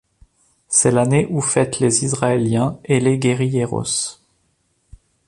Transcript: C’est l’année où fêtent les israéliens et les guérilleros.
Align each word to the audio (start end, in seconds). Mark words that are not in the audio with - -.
C’est 0.67 0.89
l’année 0.89 1.27
où 1.29 1.41
fêtent 1.41 1.79
les 1.79 2.03
israéliens 2.05 2.79
et 2.85 2.99
les 2.99 3.19
guérilleros. 3.19 4.17